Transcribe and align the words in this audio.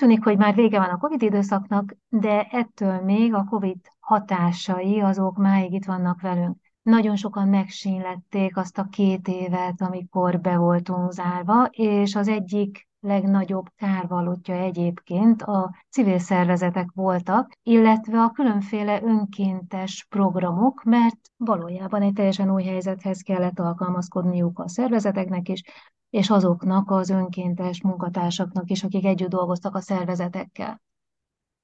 tűnik, 0.00 0.24
hogy 0.24 0.36
már 0.36 0.54
vége 0.54 0.78
van 0.78 0.88
a 0.88 0.98
COVID 0.98 1.22
időszaknak, 1.22 1.96
de 2.08 2.42
ettől 2.42 3.00
még 3.00 3.34
a 3.34 3.44
COVID 3.44 3.76
hatásai 3.98 5.00
azok 5.00 5.36
máig 5.36 5.72
itt 5.72 5.84
vannak 5.84 6.20
velünk. 6.20 6.56
Nagyon 6.82 7.16
sokan 7.16 7.48
megsínlették 7.48 8.56
azt 8.56 8.78
a 8.78 8.86
két 8.90 9.28
évet, 9.28 9.80
amikor 9.80 10.40
be 10.40 10.56
voltunk 10.56 11.12
zárva, 11.12 11.64
és 11.70 12.14
az 12.14 12.28
egyik 12.28 12.88
legnagyobb 13.00 13.66
kárvalótja 13.76 14.54
egyébként 14.54 15.42
a 15.42 15.74
civil 15.90 16.18
szervezetek 16.18 16.90
voltak, 16.94 17.52
illetve 17.62 18.20
a 18.20 18.30
különféle 18.30 19.02
önkéntes 19.02 20.06
programok, 20.08 20.82
mert 20.84 21.18
valójában 21.36 22.02
egy 22.02 22.12
teljesen 22.12 22.52
új 22.52 22.64
helyzethez 22.64 23.20
kellett 23.20 23.58
alkalmazkodniuk 23.58 24.58
a 24.58 24.68
szervezeteknek 24.68 25.48
is, 25.48 25.62
és 26.10 26.30
azoknak 26.30 26.90
az 26.90 27.10
önkéntes 27.10 27.82
munkatársaknak 27.82 28.70
is, 28.70 28.84
akik 28.84 29.04
együtt 29.04 29.28
dolgoztak 29.28 29.74
a 29.74 29.80
szervezetekkel. 29.80 30.80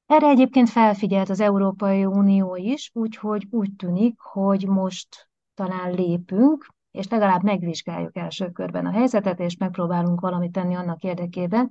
Erre 0.06 0.28
egyébként 0.28 0.68
felfigyelt 0.68 1.28
az 1.28 1.40
Európai 1.40 2.04
Unió 2.04 2.56
is, 2.56 2.90
úgyhogy 2.94 3.46
úgy 3.50 3.76
tűnik, 3.76 4.20
hogy 4.20 4.66
most 4.68 5.28
talán 5.54 5.94
lépünk, 5.94 6.66
és 6.90 7.08
legalább 7.08 7.42
megvizsgáljuk 7.42 8.16
első 8.16 8.50
körben 8.50 8.86
a 8.86 8.92
helyzetet, 8.92 9.40
és 9.40 9.56
megpróbálunk 9.56 10.20
valamit 10.20 10.52
tenni 10.52 10.74
annak 10.74 11.02
érdekében, 11.02 11.70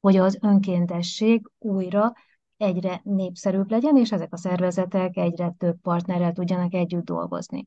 hogy 0.00 0.16
az 0.16 0.38
önkéntesség 0.40 1.50
újra 1.58 2.12
egyre 2.56 3.00
népszerűbb 3.04 3.70
legyen, 3.70 3.96
és 3.96 4.12
ezek 4.12 4.32
a 4.32 4.36
szervezetek 4.36 5.16
egyre 5.16 5.54
több 5.58 5.80
partnerrel 5.80 6.32
tudjanak 6.32 6.74
együtt 6.74 7.04
dolgozni. 7.04 7.66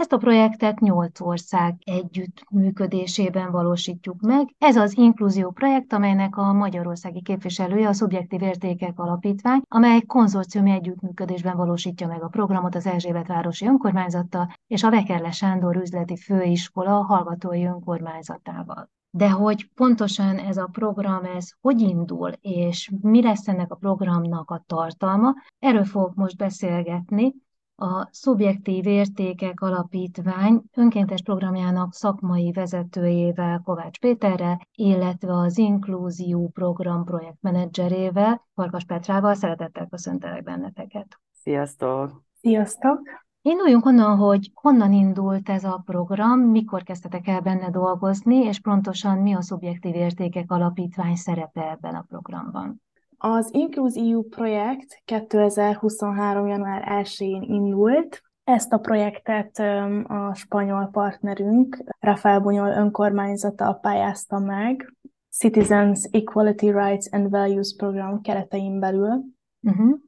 Ezt 0.00 0.12
a 0.12 0.18
projektet 0.18 0.80
nyolc 0.80 1.20
ország 1.20 1.76
együttműködésében 1.84 3.50
valósítjuk 3.50 4.20
meg. 4.20 4.54
Ez 4.58 4.76
az 4.76 4.96
inkluzió 4.96 5.50
projekt, 5.50 5.92
amelynek 5.92 6.36
a 6.36 6.52
magyarországi 6.52 7.22
képviselője 7.22 7.88
a 7.88 7.92
Szubjektív 7.92 8.42
Értékek 8.42 8.98
Alapítvány, 8.98 9.62
amely 9.68 10.00
konzorciumi 10.00 10.70
együttműködésben 10.70 11.56
valósítja 11.56 12.06
meg 12.06 12.22
a 12.22 12.28
programot 12.28 12.74
az 12.74 12.86
Erzsébet 12.86 13.26
városi 13.26 13.66
önkormányzattal 13.66 14.52
és 14.66 14.82
a 14.82 14.90
Vekerle 14.90 15.30
Sándor 15.30 15.76
üzleti 15.76 16.16
főiskola 16.16 17.02
hallgatói 17.02 17.64
önkormányzatával. 17.64 18.90
De 19.10 19.30
hogy 19.30 19.70
pontosan 19.74 20.38
ez 20.38 20.56
a 20.56 20.68
program, 20.72 21.24
ez 21.24 21.48
hogy 21.60 21.80
indul, 21.80 22.32
és 22.40 22.90
mi 23.00 23.22
lesz 23.22 23.48
ennek 23.48 23.72
a 23.72 23.76
programnak 23.76 24.50
a 24.50 24.64
tartalma, 24.66 25.34
erről 25.58 25.84
fogok 25.84 26.14
most 26.14 26.36
beszélgetni 26.36 27.34
a 27.80 28.08
Szubjektív 28.10 28.86
Értékek 28.86 29.60
Alapítvány 29.60 30.62
önkéntes 30.76 31.22
programjának 31.22 31.92
szakmai 31.92 32.52
vezetőjével, 32.52 33.60
Kovács 33.64 33.98
Péterrel, 33.98 34.60
illetve 34.74 35.32
az 35.32 35.58
Inklúzió 35.58 36.48
Program 36.48 37.04
projektmenedzserével, 37.04 38.46
Farkas 38.54 38.84
Petrával. 38.84 39.34
Szeretettel 39.34 39.86
köszöntelek 39.86 40.42
benneteket. 40.42 41.20
Sziasztok! 41.32 42.22
Sziasztok! 42.40 43.00
Induljunk 43.42 43.86
onnan, 43.86 44.16
hogy 44.16 44.50
honnan 44.54 44.92
indult 44.92 45.48
ez 45.48 45.64
a 45.64 45.82
program, 45.84 46.40
mikor 46.40 46.82
kezdtetek 46.82 47.28
el 47.28 47.40
benne 47.40 47.70
dolgozni, 47.70 48.36
és 48.36 48.60
pontosan 48.60 49.18
mi 49.18 49.34
a 49.34 49.42
Szubjektív 49.42 49.94
Értékek 49.94 50.50
Alapítvány 50.50 51.14
szerepe 51.14 51.70
ebben 51.70 51.94
a 51.94 52.04
programban. 52.08 52.82
Az 53.22 53.54
Include 53.54 54.00
EU 54.00 54.22
projekt 54.22 55.02
2023. 55.04 56.46
január 56.46 57.04
1-én 57.04 57.42
indult. 57.42 58.22
Ezt 58.44 58.72
a 58.72 58.78
projektet 58.78 59.58
a 60.06 60.34
spanyol 60.34 60.88
partnerünk, 60.92 61.84
Rafael 61.98 62.40
Bunyol 62.40 62.68
önkormányzata 62.68 63.72
pályázta 63.72 64.38
meg, 64.38 64.94
Citizens 65.30 66.08
Equality 66.10 66.70
Rights 66.70 67.06
and 67.10 67.30
Values 67.30 67.74
program 67.76 68.20
keretein 68.20 68.78
belül. 68.78 69.24
Uh-huh. 69.62 69.98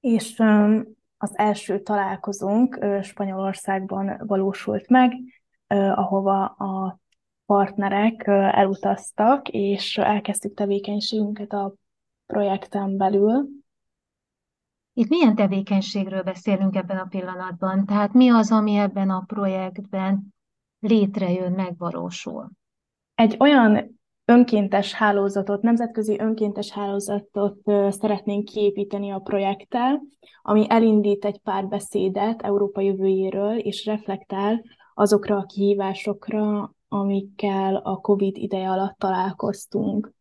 És 0.00 0.42
az 1.16 1.38
első 1.38 1.80
találkozónk 1.80 2.78
Spanyolországban 3.02 4.22
valósult 4.26 4.88
meg, 4.88 5.12
ahova 5.94 6.44
a 6.44 6.98
partnerek 7.46 8.26
elutaztak, 8.52 9.48
és 9.48 9.98
elkezdtük 9.98 10.54
tevékenységünket 10.54 11.52
a 11.52 11.74
projekten 12.32 12.96
belül. 12.96 13.48
Itt 14.92 15.08
milyen 15.08 15.34
tevékenységről 15.34 16.22
beszélünk 16.22 16.76
ebben 16.76 16.98
a 16.98 17.06
pillanatban? 17.08 17.86
Tehát 17.86 18.12
mi 18.12 18.28
az, 18.28 18.52
ami 18.52 18.76
ebben 18.76 19.10
a 19.10 19.24
projektben 19.26 20.34
létrejön, 20.78 21.52
megvalósul? 21.52 22.50
Egy 23.14 23.36
olyan 23.38 23.98
önkéntes 24.24 24.92
hálózatot, 24.92 25.62
nemzetközi 25.62 26.18
önkéntes 26.18 26.70
hálózatot 26.70 27.60
szeretnénk 27.88 28.44
kiépíteni 28.44 29.10
a 29.10 29.18
projekttel, 29.18 30.02
ami 30.42 30.66
elindít 30.68 31.24
egy 31.24 31.38
pár 31.38 31.66
beszédet 31.66 32.42
Európa 32.42 32.80
jövőjéről, 32.80 33.58
és 33.58 33.86
reflektál 33.86 34.64
azokra 34.94 35.36
a 35.36 35.44
kihívásokra, 35.44 36.74
amikkel 36.88 37.76
a 37.76 37.96
COVID 37.96 38.36
ideje 38.36 38.70
alatt 38.70 38.98
találkoztunk. 38.98 40.16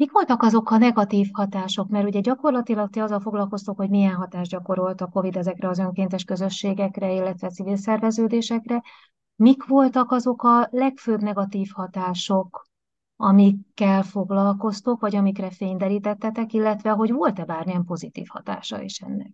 Mik 0.00 0.12
voltak 0.12 0.42
azok 0.42 0.70
a 0.70 0.78
negatív 0.78 1.28
hatások? 1.32 1.88
Mert 1.88 2.06
ugye 2.06 2.20
gyakorlatilag 2.20 2.90
ti 2.90 3.00
azzal 3.00 3.20
foglalkoztok, 3.20 3.76
hogy 3.76 3.90
milyen 3.90 4.14
hatást 4.14 4.50
gyakorolt 4.50 5.00
a 5.00 5.06
COVID 5.06 5.36
ezekre 5.36 5.68
az 5.68 5.78
önkéntes 5.78 6.24
közösségekre, 6.24 7.12
illetve 7.12 7.48
civil 7.48 7.76
szerveződésekre. 7.76 8.82
Mik 9.36 9.66
voltak 9.66 10.10
azok 10.10 10.42
a 10.42 10.68
legfőbb 10.70 11.20
negatív 11.20 11.70
hatások, 11.72 12.66
amikkel 13.16 14.02
foglalkoztok, 14.02 15.00
vagy 15.00 15.16
amikre 15.16 15.50
fényderítettetek, 15.50 16.52
illetve 16.52 16.90
hogy 16.90 17.12
volt-e 17.12 17.44
bármilyen 17.44 17.84
pozitív 17.84 18.26
hatása 18.28 18.82
is 18.82 19.00
ennek? 19.00 19.30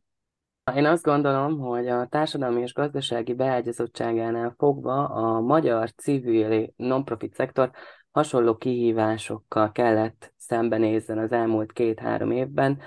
Én 0.75 0.85
azt 0.85 1.05
gondolom, 1.05 1.59
hogy 1.59 1.89
a 1.89 2.07
társadalmi 2.07 2.61
és 2.61 2.73
gazdasági 2.73 3.35
beágyazottságánál 3.35 4.55
fogva 4.59 5.05
a 5.05 5.41
magyar 5.41 5.91
civil 5.91 6.73
non-profit 6.77 7.35
szektor 7.35 7.71
hasonló 8.17 8.57
kihívásokkal 8.57 9.73
kellett 9.73 10.33
szembenézzen 10.37 11.19
az 11.19 11.33
elmúlt 11.33 11.73
két-három 11.73 12.31
évben, 12.31 12.79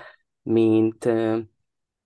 mint 0.42 1.08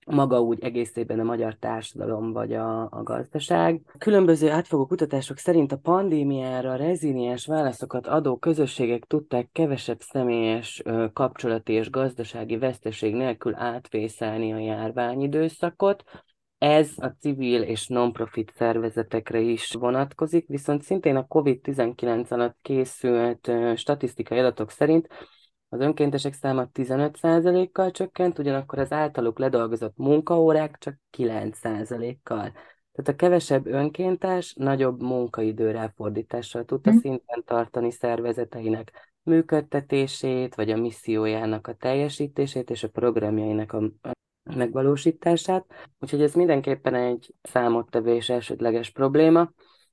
maga 0.06 0.40
úgy 0.40 0.62
egészében 0.62 1.20
a 1.20 1.22
magyar 1.22 1.54
társadalom 1.54 2.32
vagy 2.32 2.52
a, 2.52 2.82
a 2.82 3.02
gazdaság. 3.02 3.80
Különböző 3.98 4.50
átfogó 4.50 4.86
kutatások 4.86 5.38
szerint 5.38 5.72
a 5.72 5.76
pandémiára 5.76 6.76
reziliens 6.76 7.46
válaszokat 7.46 8.06
adó 8.06 8.36
közösségek 8.36 9.04
tudták 9.04 9.48
kevesebb 9.52 10.00
személyes 10.00 10.82
kapcsolati 11.12 11.72
és 11.72 11.90
gazdasági 11.90 12.58
veszteség 12.58 13.14
nélkül 13.14 13.54
átvészelni 13.54 14.52
a 14.52 14.58
járványidőszakot, 14.58 16.04
ez 16.64 16.90
a 16.96 17.06
civil 17.06 17.62
és 17.62 17.86
non-profit 17.86 18.52
szervezetekre 18.56 19.40
is 19.40 19.72
vonatkozik, 19.72 20.46
viszont 20.48 20.82
szintén 20.82 21.16
a 21.16 21.26
COVID-19 21.26 22.28
alatt 22.28 22.58
készült 22.62 23.50
statisztikai 23.76 24.38
adatok 24.38 24.70
szerint 24.70 25.08
az 25.68 25.80
önkéntesek 25.80 26.32
száma 26.32 26.68
15%-kal 26.74 27.90
csökkent, 27.90 28.38
ugyanakkor 28.38 28.78
az 28.78 28.92
általuk 28.92 29.38
ledolgozott 29.38 29.96
munkaórák 29.96 30.78
csak 30.78 30.94
9%-kal. 31.16 32.52
Tehát 32.92 33.08
a 33.08 33.14
kevesebb 33.16 33.66
önkéntes 33.66 34.54
nagyobb 34.54 35.02
munkaidő 35.02 35.70
ráfordítással 35.70 36.64
tudta 36.64 36.92
mm. 36.92 36.96
szinten 36.96 37.42
tartani 37.44 37.90
szervezeteinek 37.90 39.12
működtetését, 39.22 40.54
vagy 40.54 40.70
a 40.70 40.76
missziójának 40.76 41.66
a 41.66 41.74
teljesítését 41.74 42.70
és 42.70 42.82
a 42.82 42.88
programjainak 42.88 43.72
a 43.72 43.90
megvalósítását. 44.44 45.66
Úgyhogy 46.00 46.22
ez 46.22 46.34
mindenképpen 46.34 46.94
egy 46.94 47.34
számottevés 47.42 48.28
elsődleges 48.28 48.90
probléma. 48.90 49.50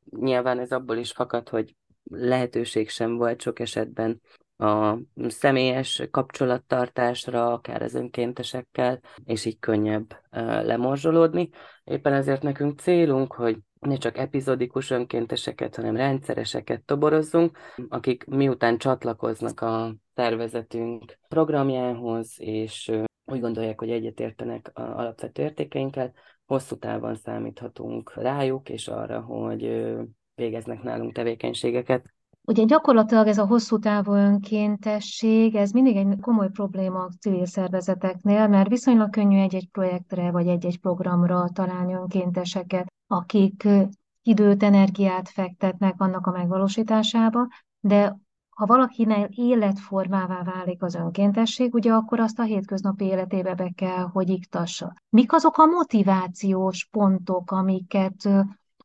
Nyilván 0.09 0.59
ez 0.59 0.71
abból 0.71 0.97
is 0.97 1.11
fakad, 1.11 1.49
hogy 1.49 1.75
lehetőség 2.03 2.89
sem 2.89 3.15
volt 3.15 3.41
sok 3.41 3.59
esetben 3.59 4.21
a 4.57 4.97
személyes 5.27 6.03
kapcsolattartásra, 6.11 7.53
akár 7.53 7.81
az 7.81 7.95
önkéntesekkel, 7.95 8.99
és 9.25 9.45
így 9.45 9.59
könnyebb 9.59 10.21
lemorzsolódni. 10.63 11.49
Éppen 11.83 12.13
ezért 12.13 12.41
nekünk 12.41 12.79
célunk, 12.79 13.33
hogy 13.33 13.57
ne 13.79 13.95
csak 13.95 14.17
epizodikus 14.17 14.89
önkénteseket, 14.89 15.75
hanem 15.75 15.95
rendszereseket 15.95 16.83
toborozzunk, 16.83 17.57
akik 17.89 18.25
miután 18.25 18.77
csatlakoznak 18.77 19.61
a 19.61 19.95
szervezetünk 20.15 21.17
programjához, 21.27 22.33
és 22.37 22.91
úgy 23.31 23.39
gondolják, 23.39 23.79
hogy 23.79 23.89
egyetértenek 23.89 24.71
a 24.73 24.81
alapvető 24.81 25.41
értékeinkkel, 25.41 26.11
hosszú 26.45 26.77
távon 26.77 27.15
számíthatunk 27.15 28.13
rájuk, 28.15 28.69
és 28.69 28.87
arra, 28.87 29.21
hogy 29.21 29.85
végeznek 30.35 30.83
nálunk 30.83 31.13
tevékenységeket. 31.13 32.13
Ugye 32.43 32.63
gyakorlatilag 32.63 33.27
ez 33.27 33.37
a 33.37 33.45
hosszú 33.45 33.79
távú 33.79 34.13
önkéntesség, 34.13 35.55
ez 35.55 35.71
mindig 35.71 35.95
egy 35.95 36.19
komoly 36.21 36.49
probléma 36.49 36.99
a 36.99 37.11
civil 37.19 37.45
szervezeteknél, 37.45 38.47
mert 38.47 38.69
viszonylag 38.69 39.09
könnyű 39.09 39.39
egy-egy 39.39 39.69
projektre 39.71 40.31
vagy 40.31 40.47
egy-egy 40.47 40.79
programra 40.79 41.49
találni 41.53 41.93
önkénteseket, 41.93 42.87
akik 43.07 43.67
időt, 44.21 44.63
energiát 44.63 45.29
fektetnek 45.29 45.95
annak 45.97 46.27
a 46.27 46.31
megvalósításába, 46.31 47.47
de 47.79 48.19
ha 48.61 48.67
valakinek 48.67 49.35
életformává 49.35 50.43
válik 50.43 50.83
az 50.83 50.95
önkéntesség, 50.95 51.73
ugye 51.73 51.93
akkor 51.93 52.19
azt 52.19 52.39
a 52.39 52.43
hétköznapi 52.43 53.05
életébe 53.05 53.55
be 53.55 53.71
kell, 53.75 54.03
hogy 54.13 54.29
iktassa. 54.29 54.93
Mik 55.09 55.33
azok 55.33 55.57
a 55.57 55.65
motivációs 55.65 56.87
pontok, 56.91 57.51
amiket 57.51 58.29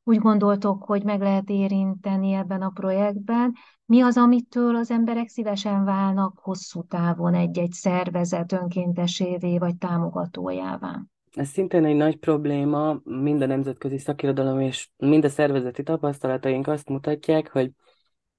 úgy 0.04 0.18
gondoltok, 0.18 0.84
hogy 0.84 1.04
meg 1.04 1.20
lehet 1.20 1.50
érinteni 1.50 2.32
ebben 2.32 2.62
a 2.62 2.68
projektben? 2.68 3.52
Mi 3.86 4.00
az, 4.00 4.16
amitől 4.16 4.76
az 4.76 4.90
emberek 4.90 5.28
szívesen 5.28 5.84
válnak 5.84 6.38
hosszú 6.38 6.82
távon 6.82 7.34
egy-egy 7.34 7.72
szervezet 7.72 8.52
önkéntesévé 8.52 9.58
vagy 9.58 9.76
támogatójává? 9.76 11.02
Ez 11.32 11.48
szintén 11.48 11.84
egy 11.84 11.96
nagy 11.96 12.16
probléma, 12.16 13.00
mind 13.04 13.42
a 13.42 13.46
nemzetközi 13.46 13.98
szakirodalom 13.98 14.60
és 14.60 14.88
mind 14.96 15.24
a 15.24 15.28
szervezeti 15.28 15.82
tapasztalataink 15.82 16.66
azt 16.66 16.88
mutatják, 16.88 17.52
hogy 17.52 17.70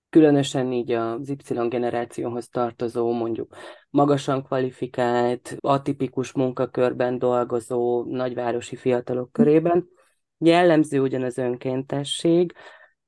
különösen 0.09 0.71
így 0.71 0.91
az 0.91 1.29
Y 1.29 1.67
generációhoz 1.67 2.47
tartozó, 2.49 3.11
mondjuk 3.11 3.55
magasan 3.89 4.43
kvalifikált, 4.43 5.55
atipikus 5.59 6.31
munkakörben 6.31 7.17
dolgozó 7.17 8.03
nagyvárosi 8.03 8.75
fiatalok 8.75 9.31
körében. 9.31 9.87
Jellemző 10.37 11.01
ugyan 11.01 11.23
az 11.23 11.37
önkéntesség, 11.37 12.53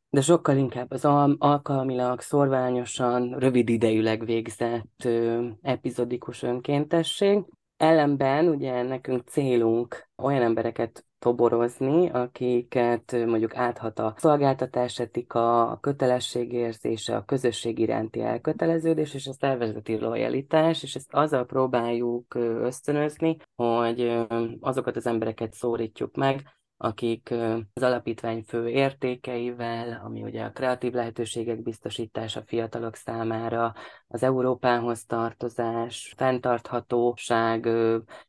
de 0.09 0.21
sokkal 0.21 0.57
inkább 0.57 0.91
az 0.91 1.05
al- 1.05 1.35
alkalmilag, 1.39 2.21
szorványosan, 2.21 3.35
rövid 3.39 3.69
idejűleg 3.69 4.25
végzett 4.25 5.03
ö, 5.05 5.47
epizodikus 5.61 6.43
önkéntesség. 6.43 7.43
Ellenben 7.77 8.47
ugye 8.47 8.81
nekünk 8.81 9.27
célunk 9.27 10.09
olyan 10.17 10.41
embereket 10.41 11.05
toborozni, 11.19 12.09
akiket 12.09 13.11
mondjuk 13.25 13.55
áthat 13.55 13.99
a 13.99 14.13
szolgáltatás 14.17 14.99
etika, 14.99 15.69
a 15.69 15.79
kötelességérzése, 15.79 17.15
a 17.15 17.25
közösség 17.25 17.79
iránti 17.79 18.21
elköteleződés 18.21 19.13
és 19.13 19.27
a 19.27 19.33
szervezeti 19.33 19.99
lojalitás, 19.99 20.83
és 20.83 20.95
ezt 20.95 21.13
azzal 21.13 21.45
próbáljuk 21.45 22.35
ösztönözni, 22.35 23.37
hogy 23.55 24.27
azokat 24.59 24.95
az 24.95 25.05
embereket 25.05 25.53
szólítjuk 25.53 26.15
meg, 26.15 26.57
akik 26.81 27.31
az 27.73 27.83
alapítvány 27.83 28.43
fő 28.47 28.69
értékeivel, 28.69 30.01
ami 30.05 30.23
ugye 30.23 30.43
a 30.43 30.51
kreatív 30.51 30.93
lehetőségek 30.93 31.61
biztosítása 31.61 32.43
fiatalok 32.45 32.95
számára, 32.95 33.73
az 34.07 34.23
Európához 34.23 35.05
tartozás, 35.05 36.13
fenntarthatóság 36.17 37.69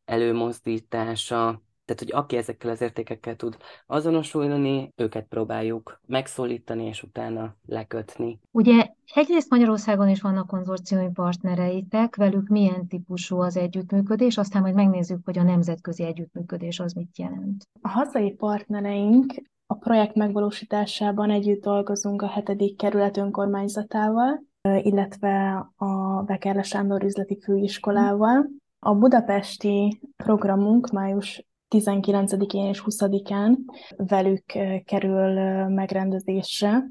előmozdítása, 0.05 1.63
tehát, 1.91 2.05
hogy 2.05 2.23
aki 2.25 2.37
ezekkel 2.37 2.71
az 2.71 2.81
értékekkel 2.81 3.37
tud 3.37 3.57
azonosulni, 3.87 4.93
őket 4.97 5.27
próbáljuk 5.29 6.01
megszólítani, 6.07 6.85
és 6.85 7.03
utána 7.03 7.55
lekötni. 7.67 8.39
Ugye 8.51 8.87
egyrészt 9.15 9.51
Magyarországon 9.51 10.09
is 10.09 10.21
vannak 10.21 10.47
konzorciumi 10.47 11.11
partnereitek, 11.15 12.17
velük 12.17 12.49
milyen 12.49 12.87
típusú 12.87 13.41
az 13.41 13.57
együttműködés, 13.57 14.39
aztán 14.39 14.63
majd 14.63 14.75
megnézzük, 14.75 15.21
hogy 15.25 15.39
a 15.39 15.43
nemzetközi 15.43 16.05
együttműködés 16.05 16.81
az 16.81 16.93
mit 16.93 17.19
jelent. 17.19 17.69
A 17.81 17.89
hazai 17.89 18.31
partnereink 18.31 19.35
a 19.67 19.75
projekt 19.75 20.15
megvalósításában 20.15 21.31
együtt 21.31 21.63
dolgozunk 21.63 22.23
a 22.23 22.29
hetedik 22.29 22.77
kerület 22.77 23.17
önkormányzatával, 23.17 24.43
illetve 24.83 25.67
a 25.77 26.23
Bekerle 26.23 26.63
Sándor 26.63 27.03
üzleti 27.05 27.39
főiskolával. 27.41 28.47
A 28.79 28.95
budapesti 28.95 30.01
programunk 30.17 30.91
május 30.91 31.45
19-én 31.71 32.67
és 32.67 32.83
20-án 32.87 33.57
velük 33.97 34.45
kerül 34.85 35.35
megrendezésre. 35.69 36.85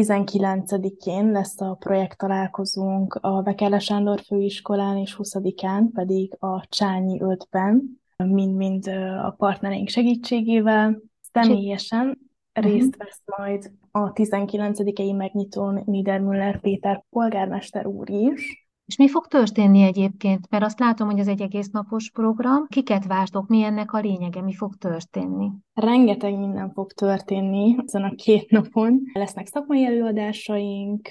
19-én 0.00 1.30
lesz 1.30 1.60
a 1.60 1.74
projekt 1.74 2.18
találkozónk 2.18 3.14
a 3.14 3.42
Vekele 3.42 3.78
Sándor 3.78 4.20
főiskolán, 4.20 4.96
és 4.96 5.16
20-án 5.18 5.84
pedig 5.92 6.36
a 6.38 6.66
Csányi 6.68 7.20
5-ben, 7.22 8.00
mind-mind 8.16 8.86
a 9.22 9.34
partnereink 9.38 9.88
segítségével. 9.88 11.00
Személyesen 11.32 12.18
részt 12.52 12.96
vesz 12.96 13.22
majd 13.36 13.72
a 13.90 14.12
19-i 14.12 15.16
megnyitón 15.16 15.82
Niedermüller 15.86 16.60
Péter 16.60 17.04
polgármester 17.10 17.86
úr 17.86 18.10
is, 18.10 18.63
és 18.86 18.96
mi 18.96 19.08
fog 19.08 19.26
történni 19.26 19.82
egyébként? 19.82 20.50
Mert 20.50 20.64
azt 20.64 20.78
látom, 20.78 21.10
hogy 21.10 21.18
ez 21.18 21.28
egy 21.28 21.40
egész 21.40 21.68
napos 21.68 22.10
program. 22.10 22.66
Kiket 22.66 23.06
vártok? 23.06 23.48
Mi 23.48 23.62
ennek 23.62 23.92
a 23.92 23.98
lényege? 23.98 24.42
Mi 24.42 24.54
fog 24.54 24.74
történni? 24.74 25.50
Rengeteg 25.74 26.38
minden 26.38 26.70
fog 26.72 26.92
történni 26.92 27.76
ezen 27.86 28.02
a 28.02 28.14
két 28.14 28.50
napon. 28.50 29.00
Lesznek 29.12 29.46
szakmai 29.46 29.84
előadásaink, 29.84 31.08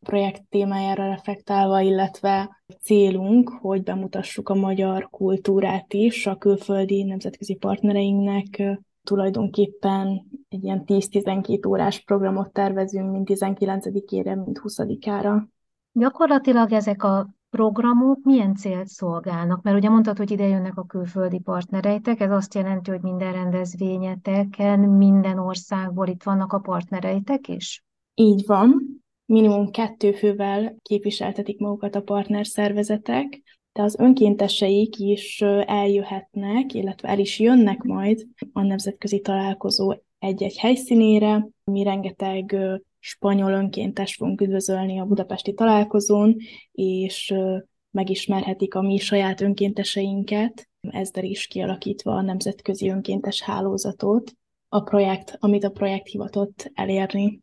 projekt 0.00 0.42
témájára 0.48 1.06
reflektálva, 1.06 1.80
illetve 1.80 2.62
célunk, 2.80 3.48
hogy 3.48 3.82
bemutassuk 3.82 4.48
a 4.48 4.54
magyar 4.54 5.08
kultúrát 5.10 5.92
is 5.92 6.26
a 6.26 6.36
külföldi 6.36 7.02
nemzetközi 7.02 7.54
partnereinknek, 7.54 8.78
tulajdonképpen 9.02 10.26
egy 10.48 10.64
ilyen 10.64 10.82
10-12 10.86 11.68
órás 11.68 12.04
programot 12.04 12.52
tervezünk, 12.52 13.10
mint 13.10 13.28
19-ére, 13.32 14.44
mint 14.44 14.60
20-ára. 14.62 15.48
Gyakorlatilag 15.96 16.72
ezek 16.72 17.02
a 17.02 17.28
programok 17.50 18.18
milyen 18.22 18.54
célt 18.54 18.86
szolgálnak? 18.86 19.62
Mert 19.62 19.76
ugye 19.76 19.88
mondtad, 19.88 20.16
hogy 20.16 20.30
ide 20.30 20.46
jönnek 20.46 20.76
a 20.76 20.84
külföldi 20.84 21.38
partnereitek, 21.38 22.20
ez 22.20 22.30
azt 22.30 22.54
jelenti, 22.54 22.90
hogy 22.90 23.00
minden 23.00 23.32
rendezvényeteken, 23.32 24.80
minden 24.80 25.38
országból 25.38 26.06
itt 26.06 26.22
vannak 26.22 26.52
a 26.52 26.58
partnereitek 26.58 27.48
is? 27.48 27.84
Így 28.14 28.46
van. 28.46 29.02
Minimum 29.26 29.70
kettő 29.70 30.12
fővel 30.12 30.76
képviseltetik 30.82 31.58
magukat 31.58 31.94
a 31.94 32.02
partnerszervezetek, 32.02 33.42
de 33.72 33.82
az 33.82 33.98
önkénteseik 33.98 34.98
is 34.98 35.40
eljöhetnek, 35.66 36.72
illetve 36.72 37.08
el 37.08 37.18
is 37.18 37.38
jönnek 37.38 37.82
majd 37.82 38.26
a 38.52 38.62
nemzetközi 38.62 39.20
találkozó 39.20 39.94
egy-egy 40.18 40.58
helyszínére. 40.58 41.48
Mi 41.64 41.82
rengeteg 41.82 42.56
spanyol 43.04 43.52
önkéntes 43.52 44.14
fogunk 44.14 44.40
üdvözölni 44.40 45.00
a 45.00 45.04
budapesti 45.04 45.54
találkozón, 45.54 46.36
és 46.72 47.34
megismerhetik 47.90 48.74
a 48.74 48.82
mi 48.82 48.98
saját 48.98 49.40
önkénteseinket, 49.40 50.68
ezzel 50.80 51.24
is 51.24 51.46
kialakítva 51.46 52.12
a 52.12 52.22
nemzetközi 52.22 52.88
önkéntes 52.88 53.42
hálózatot, 53.42 54.32
a 54.68 54.80
projekt, 54.80 55.36
amit 55.38 55.64
a 55.64 55.70
projekt 55.70 56.06
hivatott 56.06 56.70
elérni. 56.74 57.42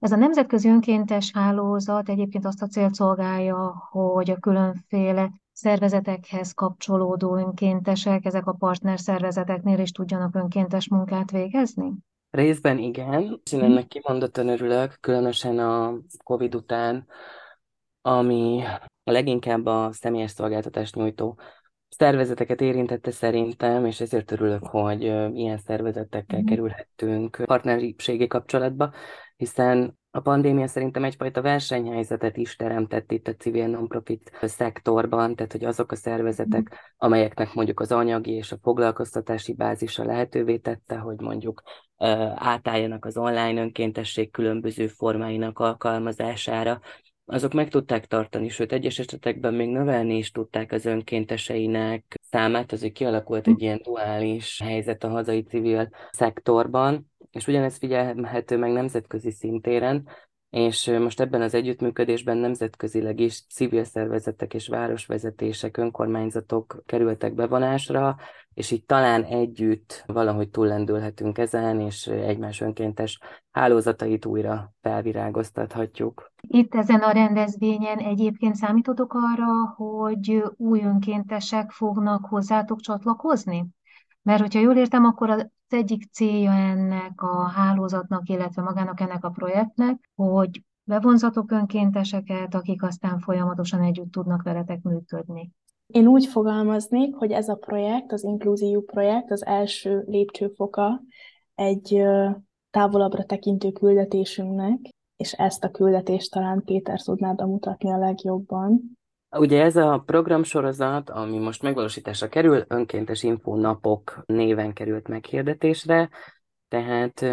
Ez 0.00 0.12
a 0.12 0.16
nemzetközi 0.16 0.68
önkéntes 0.68 1.30
hálózat 1.32 2.08
egyébként 2.08 2.46
azt 2.46 2.62
a 2.62 2.66
célt 2.66 2.94
szolgálja, 2.94 3.88
hogy 3.90 4.30
a 4.30 4.38
különféle 4.38 5.30
szervezetekhez 5.52 6.52
kapcsolódó 6.52 7.36
önkéntesek, 7.36 8.24
ezek 8.24 8.46
a 8.46 8.52
partner 8.52 9.00
szervezeteknél 9.00 9.78
is 9.78 9.90
tudjanak 9.90 10.34
önkéntes 10.34 10.88
munkát 10.88 11.30
végezni? 11.30 11.92
Részben 12.30 12.78
igen, 12.78 13.40
és 13.44 13.52
én 13.52 13.62
ennek 13.62 13.86
kimondottan 13.86 14.48
örülök, 14.48 14.96
különösen 15.00 15.58
a 15.58 15.98
COVID 16.24 16.54
után, 16.54 17.06
ami 18.02 18.62
a 19.04 19.10
leginkább 19.10 19.66
a 19.66 19.92
személyes 19.92 20.30
szolgáltatást 20.30 20.94
nyújtó 20.94 21.38
szervezeteket 21.88 22.60
érintette 22.60 23.10
szerintem, 23.10 23.86
és 23.86 24.00
ezért 24.00 24.30
örülök, 24.30 24.66
hogy 24.66 25.02
ilyen 25.34 25.58
szervezetekkel 25.58 26.38
mhm. 26.38 26.48
kerülhettünk 26.48 27.42
partnerségi 27.44 28.26
kapcsolatba, 28.26 28.92
hiszen 29.38 29.98
a 30.10 30.20
pandémia 30.20 30.66
szerintem 30.66 31.04
egyfajta 31.04 31.42
versenyhelyzetet 31.42 32.36
is 32.36 32.56
teremtett 32.56 33.12
itt 33.12 33.28
a 33.28 33.34
civil 33.34 33.66
non-profit 33.66 34.30
szektorban, 34.42 35.34
tehát 35.34 35.52
hogy 35.52 35.64
azok 35.64 35.92
a 35.92 35.96
szervezetek, 35.96 36.94
amelyeknek 36.96 37.54
mondjuk 37.54 37.80
az 37.80 37.92
anyagi 37.92 38.30
és 38.30 38.52
a 38.52 38.58
foglalkoztatási 38.62 39.54
bázisa 39.54 40.04
lehetővé 40.04 40.56
tette, 40.56 40.96
hogy 40.96 41.20
mondjuk 41.20 41.62
átálljanak 42.34 43.04
az 43.04 43.16
online 43.16 43.60
önkéntesség 43.60 44.30
különböző 44.30 44.86
formáinak 44.86 45.58
alkalmazására, 45.58 46.80
azok 47.24 47.52
meg 47.52 47.68
tudták 47.68 48.06
tartani, 48.06 48.48
sőt, 48.48 48.72
egyes 48.72 48.98
esetekben 48.98 49.54
még 49.54 49.68
növelni 49.68 50.16
is 50.16 50.30
tudták 50.30 50.72
az 50.72 50.84
önkénteseinek 50.86 52.18
számát, 52.30 52.72
azért 52.72 52.92
kialakult 52.92 53.46
egy 53.46 53.62
ilyen 53.62 53.80
duális 53.82 54.60
helyzet 54.64 55.04
a 55.04 55.08
hazai 55.08 55.42
civil 55.42 55.90
szektorban, 56.10 57.10
és 57.30 57.46
ugyanez 57.46 57.76
figyelhető 57.76 58.56
meg 58.56 58.72
nemzetközi 58.72 59.30
szintéren, 59.30 60.08
és 60.50 60.96
most 61.00 61.20
ebben 61.20 61.42
az 61.42 61.54
együttműködésben 61.54 62.36
nemzetközileg 62.36 63.20
is 63.20 63.46
civil 63.46 63.84
szervezetek 63.84 64.54
és 64.54 64.68
városvezetések, 64.68 65.76
önkormányzatok 65.76 66.82
kerültek 66.86 67.34
bevonásra, 67.34 68.16
és 68.54 68.70
így 68.70 68.84
talán 68.84 69.24
együtt 69.24 70.04
valahogy 70.06 70.50
túllendülhetünk 70.50 71.38
ezen, 71.38 71.80
és 71.80 72.06
egymás 72.06 72.60
önkéntes 72.60 73.18
hálózatait 73.50 74.26
újra 74.26 74.72
felvirágoztathatjuk. 74.80 76.32
Itt 76.40 76.74
ezen 76.74 77.00
a 77.00 77.10
rendezvényen 77.10 77.98
egyébként 77.98 78.54
számítotok 78.54 79.14
arra, 79.14 79.74
hogy 79.76 80.42
új 80.56 80.82
önkéntesek 80.82 81.70
fognak 81.70 82.24
hozzátok 82.24 82.80
csatlakozni? 82.80 83.66
Mert 84.22 84.40
hogyha 84.40 84.60
jól 84.60 84.76
értem, 84.76 85.04
akkor 85.04 85.30
az 85.30 85.48
egyik 85.68 86.12
célja 86.12 86.52
ennek 86.52 87.22
a 87.22 87.48
hálózatnak, 87.48 88.28
illetve 88.28 88.62
magának 88.62 89.00
ennek 89.00 89.24
a 89.24 89.30
projektnek, 89.30 90.10
hogy 90.14 90.62
bevonzatok 90.84 91.50
önkénteseket, 91.50 92.54
akik 92.54 92.82
aztán 92.82 93.18
folyamatosan 93.18 93.82
együtt 93.82 94.10
tudnak 94.10 94.42
veletek 94.42 94.82
működni. 94.82 95.52
Én 95.86 96.06
úgy 96.06 96.26
fogalmaznék, 96.26 97.14
hogy 97.14 97.32
ez 97.32 97.48
a 97.48 97.54
projekt, 97.54 98.12
az 98.12 98.24
Inclusive 98.24 98.80
projekt, 98.80 99.30
az 99.30 99.46
első 99.46 100.04
lépcsőfoka 100.06 101.00
egy 101.54 102.02
távolabbra 102.70 103.24
tekintő 103.24 103.70
küldetésünknek, 103.70 104.78
és 105.16 105.32
ezt 105.32 105.64
a 105.64 105.70
küldetést 105.70 106.30
talán 106.30 106.62
Péter 106.64 107.00
tudná 107.00 107.32
bemutatni 107.32 107.92
a 107.92 107.98
legjobban. 107.98 108.97
Ugye 109.30 109.62
ez 109.62 109.76
a 109.76 110.02
programsorozat, 110.06 111.10
ami 111.10 111.38
most 111.38 111.62
megvalósításra 111.62 112.28
kerül, 112.28 112.64
önkéntes 112.68 113.22
infónapok 113.22 114.22
néven 114.26 114.72
került 114.72 115.08
meghirdetésre, 115.08 116.10
tehát 116.68 117.24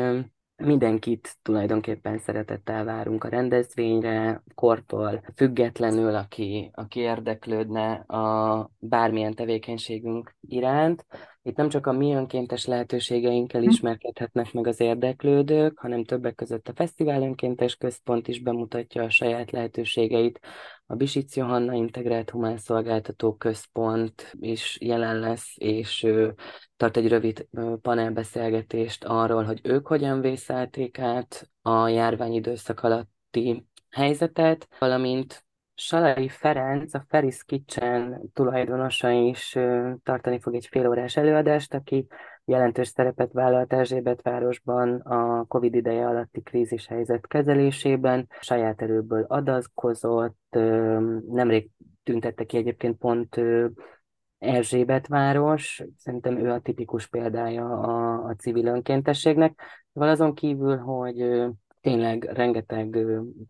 Mindenkit 0.57 1.37
tulajdonképpen 1.41 2.17
szeretettel 2.17 2.83
várunk 2.83 3.23
a 3.23 3.27
rendezvényre, 3.27 4.43
kortól 4.53 5.23
függetlenül, 5.35 6.15
aki, 6.15 6.71
aki 6.73 6.99
érdeklődne 6.99 7.91
a 7.93 8.69
bármilyen 8.79 9.33
tevékenységünk 9.33 10.35
iránt. 10.41 11.05
Itt 11.47 11.55
nem 11.55 11.69
csak 11.69 11.87
a 11.87 11.91
mi 11.91 12.13
önkéntes 12.13 12.65
lehetőségeinkkel 12.65 13.61
hm. 13.61 13.69
ismerkedhetnek 13.69 14.53
meg 14.53 14.67
az 14.67 14.79
érdeklődők, 14.79 15.79
hanem 15.79 16.03
többek 16.03 16.35
között 16.35 16.67
a 16.67 16.73
Fesztivál 16.73 17.21
Önkéntes 17.21 17.75
Központ 17.75 18.27
is 18.27 18.41
bemutatja 18.41 19.03
a 19.03 19.09
saját 19.09 19.51
lehetőségeit. 19.51 20.39
A 20.85 20.95
Bisic 20.95 21.35
Johanna 21.35 21.73
Integrált 21.73 22.29
Humán 22.29 22.57
Szolgáltató 22.57 23.35
Központ 23.35 24.31
is 24.39 24.77
jelen 24.81 25.19
lesz, 25.19 25.53
és 25.55 26.07
tart 26.77 26.97
egy 26.97 27.07
rövid 27.07 27.47
panelbeszélgetést 27.81 29.03
arról, 29.03 29.43
hogy 29.43 29.59
ők 29.63 29.87
hogyan 29.87 30.21
vészelték 30.21 30.99
át 30.99 31.49
a 31.61 31.87
járványidőszak 31.87 32.83
alatti 32.83 33.65
helyzetet, 33.89 34.67
valamint 34.79 35.45
Salai 35.75 36.29
Ferenc, 36.29 36.93
a 36.93 37.05
Feris 37.07 37.43
Kitchen 37.43 38.21
tulajdonosa 38.33 39.09
is 39.09 39.57
tartani 40.03 40.39
fog 40.39 40.55
egy 40.55 40.67
félórás 40.67 41.17
előadást, 41.17 41.73
aki 41.73 42.07
jelentős 42.45 42.87
szerepet 42.87 43.31
vállalt 43.31 43.73
Erzsébet 43.73 44.21
városban 44.21 44.99
a 44.99 45.45
Covid 45.47 45.75
ideje 45.75 46.07
alatti 46.07 46.41
krízis 46.41 46.87
helyzet 46.87 47.27
kezelésében, 47.27 48.27
saját 48.39 48.81
erőből 48.81 49.25
adazkozott, 49.27 50.57
nemrég 51.29 51.69
tüntette 52.03 52.43
ki 52.43 52.57
egyébként 52.57 52.97
pont 52.97 53.41
Erzsébet 54.37 55.07
város, 55.07 55.83
szerintem 55.97 56.37
ő 56.37 56.51
a 56.51 56.59
tipikus 56.59 57.07
példája 57.07 57.79
a, 57.79 58.23
a 58.23 58.35
civil 58.35 58.65
önkéntességnek. 58.65 59.61
Azon 59.93 60.33
kívül, 60.33 60.77
hogy 60.77 61.45
tényleg 61.85 62.29
rengeteg 62.33 62.97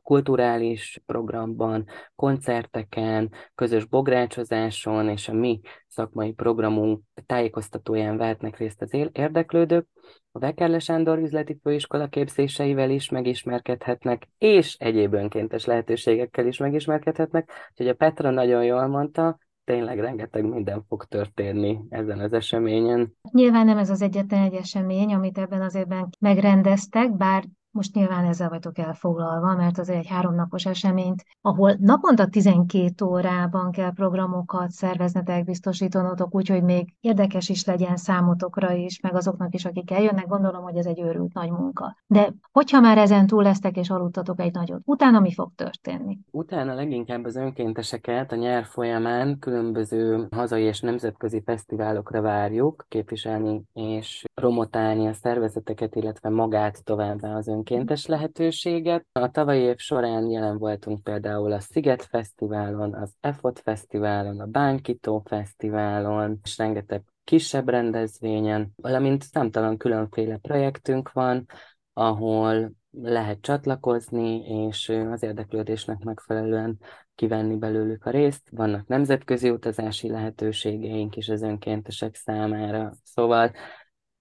kulturális 0.03 1.01
programban, 1.05 1.85
koncerteken, 2.15 3.31
közös 3.55 3.85
bográcsozáson 3.85 5.09
és 5.09 5.27
a 5.27 5.33
mi 5.33 5.59
szakmai 5.87 6.31
programunk 6.31 7.01
tájékoztatóján 7.25 8.17
vehetnek 8.17 8.57
részt 8.57 8.81
az 8.81 8.93
érdeklődők. 9.11 9.87
A 10.31 10.39
Vekerle 10.39 10.79
Sándor 10.79 11.17
üzleti 11.17 11.59
főiskola 11.63 12.07
képzéseivel 12.07 12.89
is 12.89 13.09
megismerkedhetnek, 13.09 14.27
és 14.37 14.75
egyéb 14.79 15.13
önkéntes 15.13 15.65
lehetőségekkel 15.65 16.47
is 16.47 16.57
megismerkedhetnek. 16.57 17.49
Úgyhogy 17.69 17.87
a 17.87 17.93
Petra 17.93 18.29
nagyon 18.29 18.63
jól 18.63 18.87
mondta, 18.87 19.37
tényleg 19.63 19.99
rengeteg 19.99 20.43
minden 20.43 20.83
fog 20.87 21.05
történni 21.05 21.79
ezen 21.89 22.19
az 22.19 22.33
eseményen. 22.33 23.13
Nyilván 23.31 23.65
nem 23.65 23.77
ez 23.77 23.89
az 23.89 24.01
egyetlen 24.01 24.43
egy 24.43 24.53
esemény, 24.53 25.13
amit 25.13 25.37
ebben 25.37 25.61
az 25.61 25.75
évben 25.75 26.09
megrendeztek, 26.19 27.15
bár 27.17 27.43
most 27.75 27.93
nyilván 27.93 28.25
ezzel 28.25 28.49
vagyok 28.49 28.77
elfoglalva, 28.77 29.55
mert 29.55 29.77
az 29.77 29.89
egy 29.89 30.07
háromnapos 30.07 30.65
eseményt, 30.65 31.25
ahol 31.41 31.75
naponta 31.79 32.27
12 32.27 33.05
órában 33.05 33.71
kell 33.71 33.93
programokat 33.93 34.69
szerveznetek, 34.69 35.43
biztosítonotok, 35.43 36.35
úgyhogy 36.35 36.63
még 36.63 36.95
érdekes 36.99 37.49
is 37.49 37.65
legyen 37.65 37.95
számotokra 37.95 38.71
is, 38.71 38.99
meg 38.99 39.15
azoknak 39.15 39.53
is, 39.53 39.65
akik 39.65 39.91
eljönnek, 39.91 40.27
gondolom, 40.27 40.63
hogy 40.63 40.75
ez 40.75 40.85
egy 40.85 40.99
őrült 40.99 41.33
nagy 41.33 41.49
munka. 41.49 41.97
De 42.07 42.33
hogyha 42.51 42.79
már 42.79 42.97
ezen 42.97 43.27
túl 43.27 43.43
lesztek 43.43 43.77
és 43.77 43.89
aludtatok 43.89 44.39
egy 44.39 44.53
nagyot, 44.53 44.81
utána 44.85 45.19
mi 45.19 45.33
fog 45.33 45.51
történni? 45.55 46.19
Utána 46.31 46.73
leginkább 46.73 47.23
az 47.25 47.35
önkénteseket 47.35 48.31
a 48.31 48.35
nyár 48.35 48.65
folyamán 48.65 49.39
különböző 49.39 50.27
hazai 50.31 50.63
és 50.63 50.79
nemzetközi 50.79 51.41
fesztiválokra 51.45 52.21
várjuk 52.21 52.85
képviselni 52.87 53.63
és 53.73 54.23
promotálni 54.35 55.07
a 55.07 55.13
szervezeteket, 55.13 55.95
illetve 55.95 56.29
magát 56.29 56.83
továbbá 56.83 57.35
az 57.35 57.47
önkéntes 57.47 58.05
lehetőséget. 58.05 59.05
A 59.11 59.31
tavalyi 59.31 59.61
év 59.61 59.77
során 59.77 60.29
jelen 60.29 60.57
voltunk 60.57 61.03
például 61.03 61.51
a 61.51 61.59
Sziget 61.59 62.03
Fesztiválon, 62.03 62.93
az 62.93 63.13
EFOT 63.19 63.59
Fesztiválon, 63.59 64.39
a 64.39 64.45
Bánkító 64.45 65.23
Fesztiválon, 65.25 66.39
és 66.43 66.57
rengeteg 66.57 67.03
kisebb 67.23 67.69
rendezvényen, 67.69 68.71
valamint 68.75 69.23
számtalan 69.23 69.77
különféle 69.77 70.37
projektünk 70.37 71.11
van, 71.11 71.45
ahol 71.93 72.71
lehet 72.91 73.41
csatlakozni, 73.41 74.39
és 74.67 74.89
az 75.11 75.23
érdeklődésnek 75.23 76.03
megfelelően 76.03 76.79
kivenni 77.15 77.55
belőlük 77.55 78.05
a 78.05 78.09
részt. 78.09 78.49
Vannak 78.51 78.87
nemzetközi 78.87 79.49
utazási 79.49 80.09
lehetőségeink 80.09 81.15
is 81.15 81.29
az 81.29 81.41
önkéntesek 81.41 82.15
számára. 82.15 82.91
Szóval 83.03 83.51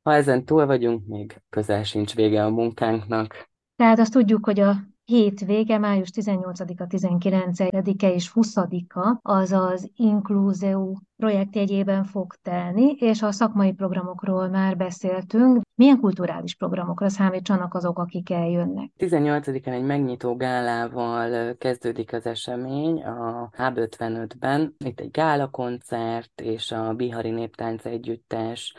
ha 0.05 0.15
ezen 0.15 0.45
túl 0.45 0.67
vagyunk, 0.67 1.07
még 1.07 1.43
közel 1.51 1.83
sincs 1.83 2.15
vége 2.15 2.45
a 2.45 2.51
munkánknak. 2.51 3.51
Tehát 3.77 3.99
azt 3.99 4.13
tudjuk, 4.13 4.45
hogy 4.45 4.61
a 4.61 4.77
hét 5.05 5.41
vége, 5.41 5.79
május 5.79 6.11
18-a, 6.15 6.87
19-e 6.87 8.09
és 8.13 8.31
20-a, 8.35 9.19
az 9.23 9.53
az 9.53 9.91
Inkluzeu 9.97 10.93
projektjegyében 11.17 12.05
fog 12.05 12.35
telni, 12.43 12.91
és 12.91 13.23
a 13.23 13.33
szakmai 13.33 13.73
programokról 13.73 14.49
már 14.49 14.77
beszéltünk. 14.77 15.61
Milyen 15.75 16.01
kulturális 16.01 16.55
programokra 16.55 17.09
számítsanak 17.09 17.75
azok, 17.75 17.99
akik 17.99 18.31
eljönnek? 18.31 18.91
18-án 18.99 19.73
egy 19.73 19.85
megnyitó 19.85 20.37
gálával 20.37 21.57
kezdődik 21.57 22.13
az 22.13 22.27
esemény 22.27 23.05
a 23.05 23.51
H55-ben. 23.57 24.75
Itt 24.85 25.01
egy 25.01 25.11
gálakoncert 25.11 26.41
és 26.41 26.73
a 26.73 26.93
Bihari 26.93 27.31
Néptánc 27.31 27.85
Együttes 27.85 28.75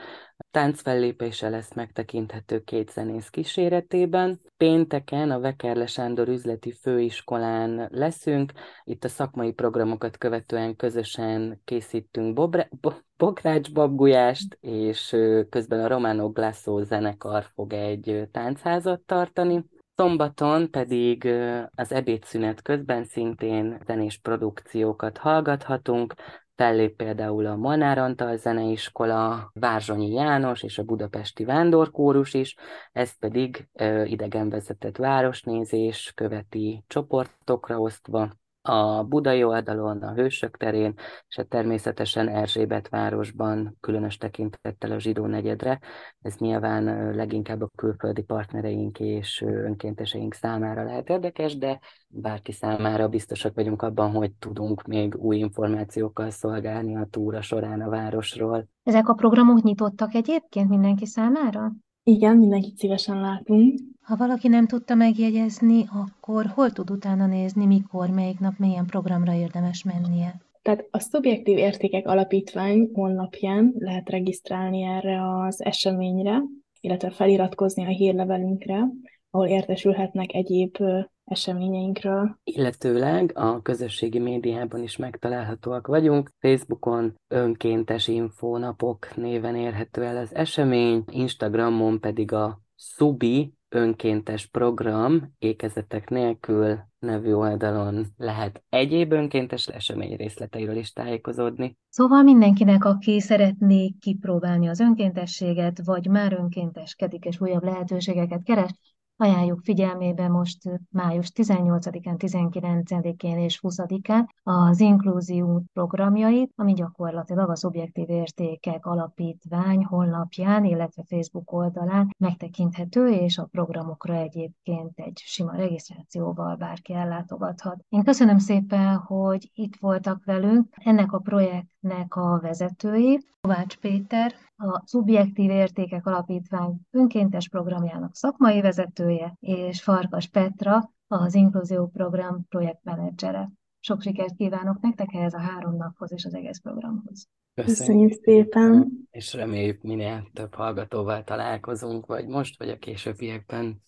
Táncfellépése 0.51 1.49
lesz 1.49 1.73
megtekinthető 1.73 2.63
két 2.63 2.91
zenész 2.91 3.29
kíséretében. 3.29 4.39
Pénteken 4.57 5.31
a 5.31 5.39
Vekerle 5.39 5.85
Sándor 5.85 6.27
üzleti 6.27 6.71
főiskolán 6.71 7.87
leszünk. 7.91 8.51
Itt 8.83 9.03
a 9.03 9.07
szakmai 9.07 9.51
programokat 9.51 10.17
követően 10.17 10.75
közösen 10.75 11.61
készítünk 11.63 12.33
bobre, 12.33 12.69
bo- 12.81 13.05
bokrácsbabgulyást, 13.17 14.57
és 14.61 15.15
közben 15.49 15.79
a 15.79 15.87
Romano 15.87 16.29
Glasso 16.29 16.83
zenekar 16.83 17.45
fog 17.53 17.73
egy 17.73 18.27
táncházat 18.31 19.01
tartani. 19.01 19.65
Szombaton 19.95 20.71
pedig 20.71 21.27
az 21.75 21.91
ebédszünet 21.91 22.61
közben 22.61 23.03
szintén 23.03 23.81
zenés 23.85 24.17
produkciókat 24.17 25.17
hallgathatunk, 25.17 26.13
Fellép 26.55 26.95
például 26.95 27.45
a 27.45 27.55
Molnár 27.55 27.97
Antal 27.97 28.37
Zeneiskola, 28.37 29.51
Várzsonyi 29.53 30.11
János 30.11 30.63
és 30.63 30.77
a 30.77 30.83
Budapesti 30.83 31.43
Vándorkórus 31.43 32.33
is, 32.33 32.55
ez 32.91 33.17
pedig 33.19 33.67
idegenvezetett 34.05 34.97
városnézés 34.97 36.11
követi 36.15 36.83
csoportokra 36.87 37.79
osztva 37.79 38.29
a 38.67 39.03
budai 39.03 39.43
oldalon, 39.43 40.01
a 40.01 40.13
Hősök 40.13 40.57
terén, 40.57 40.93
és 41.27 41.43
természetesen 41.49 42.27
Erzsébet 42.27 42.89
városban, 42.89 43.77
különös 43.79 44.17
tekintettel 44.17 44.91
a 44.91 44.99
zsidó 44.99 45.25
negyedre. 45.25 45.79
Ez 46.21 46.35
nyilván 46.37 47.15
leginkább 47.15 47.61
a 47.61 47.69
külföldi 47.75 48.21
partnereink 48.21 48.99
és 48.99 49.41
önkénteseink 49.41 50.33
számára 50.33 50.83
lehet 50.83 51.09
érdekes, 51.09 51.57
de 51.57 51.79
bárki 52.07 52.51
számára 52.51 53.07
biztosak 53.07 53.55
vagyunk 53.55 53.81
abban, 53.81 54.11
hogy 54.11 54.31
tudunk 54.31 54.83
még 54.83 55.15
új 55.15 55.37
információkkal 55.37 56.29
szolgálni 56.29 56.95
a 56.95 57.07
túra 57.09 57.41
során 57.41 57.81
a 57.81 57.89
városról. 57.89 58.67
Ezek 58.83 59.09
a 59.09 59.13
programok 59.13 59.61
nyitottak 59.61 60.13
egyébként 60.13 60.69
mindenki 60.69 61.05
számára? 61.05 61.71
Igen, 62.03 62.37
mindenkit 62.37 62.77
szívesen 62.77 63.21
látunk. 63.21 63.79
Ha 64.05 64.15
valaki 64.15 64.47
nem 64.47 64.67
tudta 64.67 64.95
megjegyezni, 64.95 65.85
akkor 65.91 66.45
hol 66.45 66.71
tud 66.71 66.89
utána 66.89 67.25
nézni, 67.25 67.65
mikor, 67.65 68.09
melyik 68.09 68.39
nap, 68.39 68.53
milyen 68.57 68.85
programra 68.85 69.33
érdemes 69.33 69.83
mennie? 69.83 70.41
Tehát 70.61 70.87
a 70.91 70.99
Szubjektív 70.99 71.57
Értékek 71.57 72.07
Alapítvány 72.07 72.89
honlapján 72.93 73.73
lehet 73.77 74.09
regisztrálni 74.09 74.81
erre 74.81 75.37
az 75.37 75.63
eseményre, 75.63 76.41
illetve 76.81 77.09
feliratkozni 77.09 77.85
a 77.85 77.89
hírlevelünkre, 77.89 78.87
ahol 79.29 79.47
értesülhetnek 79.47 80.33
egyéb 80.33 80.77
eseményeinkről. 81.23 82.39
Illetőleg 82.43 83.31
a 83.35 83.61
közösségi 83.61 84.19
médiában 84.19 84.83
is 84.83 84.97
megtalálhatóak 84.97 85.87
vagyunk. 85.87 86.31
Facebookon 86.39 87.13
önkéntes 87.27 88.07
infónapok 88.07 89.15
néven 89.15 89.55
érhető 89.55 90.03
el 90.03 90.17
az 90.17 90.35
esemény, 90.35 91.03
Instagramon 91.11 91.99
pedig 91.99 92.31
a 92.31 92.59
Subi 92.75 93.53
önkéntes 93.69 94.45
program 94.45 95.33
ékezetek 95.39 96.09
nélkül 96.09 96.79
nevű 96.99 97.33
oldalon 97.33 98.05
lehet 98.17 98.63
egyéb 98.69 99.11
önkéntes 99.11 99.67
esemény 99.67 100.15
részleteiről 100.15 100.77
is 100.77 100.93
tájékozódni. 100.93 101.77
Szóval 101.89 102.23
mindenkinek, 102.23 102.85
aki 102.85 103.21
szeretné 103.21 103.89
kipróbálni 103.99 104.67
az 104.67 104.79
önkéntességet, 104.79 105.81
vagy 105.83 106.07
már 106.07 106.33
önkénteskedik 106.33 107.25
és 107.25 107.41
újabb 107.41 107.63
lehetőségeket 107.63 108.43
keres, 108.43 108.71
Ajánljuk 109.17 109.59
figyelmébe 109.63 110.27
most 110.27 110.69
május 110.91 111.31
18-án, 111.35 112.15
19-én 112.17 113.37
és 113.37 113.59
20-án 113.63 114.25
az 114.43 114.79
Inkluzió 114.79 115.63
programjait, 115.73 116.51
ami 116.55 116.73
gyakorlatilag 116.73 117.49
az 117.49 117.65
Objektív 117.65 118.09
Értékek 118.09 118.85
Alapítvány 118.85 119.83
honlapján, 119.83 120.63
illetve 120.63 121.03
Facebook 121.07 121.51
oldalán 121.51 122.09
megtekinthető, 122.17 123.07
és 123.07 123.37
a 123.37 123.47
programokra 123.51 124.13
egyébként 124.13 124.99
egy 124.99 125.21
sima 125.25 125.55
regisztrációval 125.55 126.55
bárki 126.55 126.93
ellátogathat. 126.93 127.85
Én 127.89 128.03
köszönöm 128.03 128.37
szépen, 128.37 128.95
hogy 128.95 129.51
itt 129.53 129.75
voltak 129.79 130.25
velünk. 130.25 130.67
Ennek 130.71 131.11
a 131.11 131.19
projektnek 131.19 132.15
a 132.15 132.39
vezetői, 132.41 133.19
Kovács 133.41 133.77
Péter, 133.77 134.33
a 134.57 134.81
Szubjektív 134.85 135.49
Értékek 135.49 136.05
Alapítvány 136.05 136.79
önkéntes 136.91 137.49
programjának 137.49 138.15
szakmai 138.15 138.61
vezetője, 138.61 139.37
és 139.39 139.81
Farkas 139.81 140.27
Petra, 140.27 140.91
az 141.07 141.35
Inkluzió 141.35 141.87
Program 141.87 142.45
projektmenedzsere. 142.49 143.51
Sok 143.79 144.01
sikert 144.01 144.35
kívánok 144.35 144.81
nektek 144.81 145.13
ehhez 145.13 145.33
a 145.33 145.39
három 145.39 145.75
naphoz 145.75 146.11
és 146.11 146.25
az 146.25 146.33
egész 146.33 146.59
programhoz. 146.59 147.27
Köszönjük 147.53 148.11
szépen! 148.23 148.91
És 149.11 149.33
reméljük 149.33 149.81
minél 149.81 150.27
több 150.33 150.53
hallgatóval 150.53 151.23
találkozunk, 151.23 152.05
vagy 152.05 152.27
most, 152.27 152.57
vagy 152.57 152.69
a 152.69 152.77
későbbiekben. 152.77 153.83